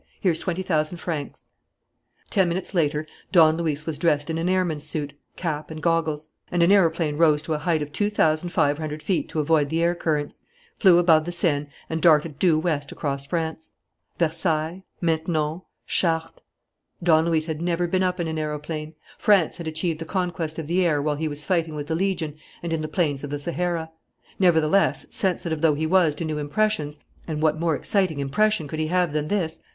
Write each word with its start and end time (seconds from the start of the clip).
Here's 0.19 0.39
twenty 0.39 0.63
thousand 0.63 0.97
francs." 0.97 1.45
Ten 2.31 2.49
minutes 2.49 2.73
later 2.73 3.05
Don 3.31 3.55
Luis 3.55 3.85
was 3.85 3.99
dressed 3.99 4.31
in 4.31 4.39
an 4.39 4.49
airman's 4.49 4.83
suit, 4.83 5.13
cap, 5.35 5.69
and 5.69 5.79
goggles; 5.79 6.29
and 6.51 6.63
an 6.63 6.71
aeroplane 6.71 7.17
rose 7.17 7.43
to 7.43 7.53
a 7.53 7.59
height 7.59 7.83
of 7.83 7.91
two 7.91 8.09
thousand 8.09 8.49
five 8.49 8.79
hundred 8.79 9.03
feet 9.03 9.29
to 9.29 9.39
avoid 9.39 9.69
the 9.69 9.83
air 9.83 9.93
currents, 9.93 10.41
flew 10.79 10.97
above 10.97 11.25
the 11.25 11.31
Seine, 11.31 11.67
and 11.87 12.01
darted 12.01 12.39
due 12.39 12.57
west 12.57 12.91
across 12.91 13.27
France. 13.27 13.69
Versailles, 14.17 14.81
Maintenon, 15.01 15.61
Chartres.... 15.85 16.41
Don 17.03 17.23
Luis 17.25 17.45
had 17.45 17.61
never 17.61 17.85
been 17.85 18.01
up 18.01 18.19
in 18.19 18.27
an 18.27 18.39
aeroplane. 18.39 18.95
France 19.19 19.57
had 19.57 19.67
achieved 19.67 19.99
the 19.99 20.05
conquest 20.05 20.57
of 20.57 20.65
the 20.65 20.83
air 20.83 20.99
while 20.99 21.15
he 21.17 21.27
was 21.27 21.45
fighting 21.45 21.75
with 21.75 21.85
the 21.85 21.93
Legion 21.93 22.35
and 22.63 22.73
in 22.73 22.81
the 22.81 22.87
plains 22.87 23.23
of 23.23 23.29
the 23.29 23.37
Sahara. 23.37 23.91
Nevertheless, 24.39 25.05
sensitive 25.11 25.61
though 25.61 25.75
he 25.75 25.85
was 25.85 26.15
to 26.15 26.25
new 26.25 26.39
impressions 26.39 26.97
and 27.27 27.39
what 27.43 27.59
more 27.59 27.75
exciting 27.75 28.19
impression 28.19 28.67
could 28.67 28.79
he 28.79 28.87
have 28.87 29.13
than 29.13 29.27
this? 29.27 29.61